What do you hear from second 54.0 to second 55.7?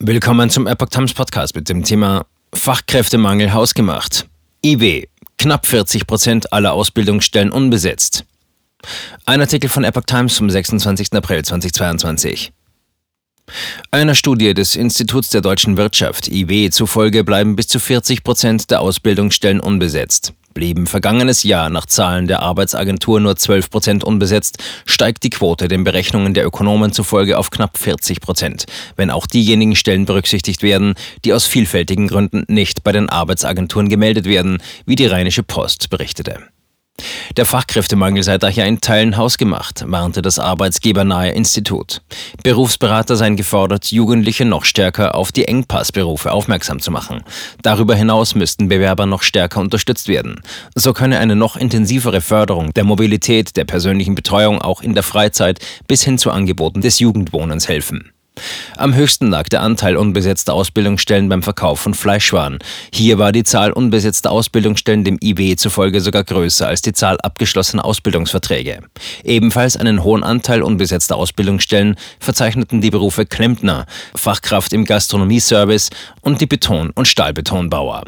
Betreuung auch in der Freizeit